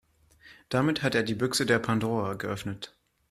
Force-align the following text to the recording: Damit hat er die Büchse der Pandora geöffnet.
Damit 0.69 1.03
hat 1.03 1.13
er 1.13 1.21
die 1.21 1.35
Büchse 1.35 1.67
der 1.67 1.77
Pandora 1.77 2.33
geöffnet. 2.33 2.97